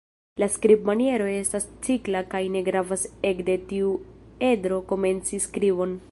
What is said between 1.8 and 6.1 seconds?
cikla kaj ne gravas ekde kiu edro komenci skribon.